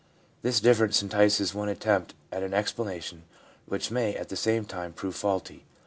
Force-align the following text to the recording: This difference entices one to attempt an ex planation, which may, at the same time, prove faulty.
This 0.41 0.59
difference 0.59 1.03
entices 1.03 1.53
one 1.53 1.67
to 1.67 1.73
attempt 1.73 2.15
an 2.31 2.55
ex 2.55 2.73
planation, 2.73 3.19
which 3.67 3.91
may, 3.91 4.15
at 4.15 4.29
the 4.29 4.35
same 4.35 4.65
time, 4.65 4.93
prove 4.93 5.13
faulty. 5.15 5.63